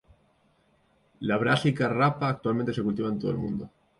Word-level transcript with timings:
La 1.19 1.37
"Brassica 1.37 1.87
rapa" 1.87 2.27
actualmente 2.27 2.73
se 2.73 2.81
cultiva 2.81 3.09
en 3.09 3.19
todo 3.19 3.29
el 3.29 3.37
mundo. 3.37 3.69